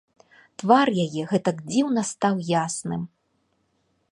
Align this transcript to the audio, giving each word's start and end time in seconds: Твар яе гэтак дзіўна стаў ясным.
Твар 0.61 0.87
яе 1.03 1.21
гэтак 1.33 1.57
дзіўна 1.73 2.01
стаў 2.13 2.35
ясным. 2.63 3.01